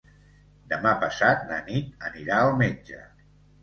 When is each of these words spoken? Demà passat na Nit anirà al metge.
Demà 0.71 0.93
passat 1.05 1.45
na 1.53 1.61
Nit 1.71 2.11
anirà 2.11 2.43
al 2.43 2.59
metge. 2.67 3.09